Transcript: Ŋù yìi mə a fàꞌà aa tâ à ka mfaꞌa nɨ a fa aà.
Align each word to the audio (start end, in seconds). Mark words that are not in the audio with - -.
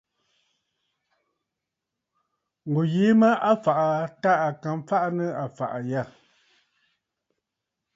Ŋù 2.71 2.81
yìi 2.93 3.09
mə 3.21 3.29
a 3.49 3.51
fàꞌà 3.63 3.95
aa 4.03 4.11
tâ 4.21 4.31
à 4.47 4.49
ka 4.61 4.69
mfaꞌa 4.79 5.09
nɨ 5.17 5.25
a 5.43 5.45
fa 5.57 5.65
aà. 5.79 6.03